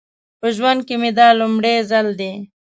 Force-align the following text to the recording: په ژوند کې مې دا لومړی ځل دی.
په 0.39 0.47
ژوند 0.55 0.79
کې 0.87 0.95
مې 1.01 1.11
دا 1.19 1.27
لومړی 1.39 1.75
ځل 1.89 2.07
دی. 2.19 2.31